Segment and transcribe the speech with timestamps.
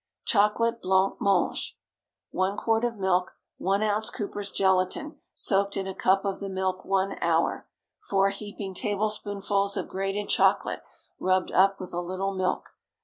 [0.25, 1.77] CHOCOLATE BLANC MANGE.
[2.31, 3.33] 1 quart of milk.
[3.59, 4.09] 1 oz.
[4.09, 7.67] Cooper's gelatine, soaked in a cup of the milk one hour.
[8.09, 10.81] 4 heaping tablespoonfuls of grated chocolate,
[11.19, 12.71] rubbed up with a little milk.